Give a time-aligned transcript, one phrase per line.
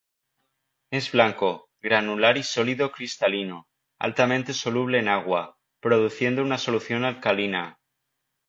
[0.89, 3.67] Es blanco, granular y sólido cristalino,
[3.99, 7.77] altamente soluble en agua, produciendo una solución alcalina.